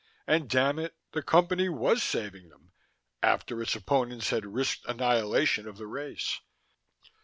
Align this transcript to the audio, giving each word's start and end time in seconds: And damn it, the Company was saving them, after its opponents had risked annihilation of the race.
And 0.25 0.49
damn 0.49 0.79
it, 0.79 0.95
the 1.11 1.21
Company 1.21 1.69
was 1.69 2.01
saving 2.01 2.49
them, 2.49 2.71
after 3.21 3.61
its 3.61 3.75
opponents 3.75 4.31
had 4.31 4.47
risked 4.47 4.83
annihilation 4.87 5.67
of 5.67 5.77
the 5.77 5.85
race. 5.85 6.39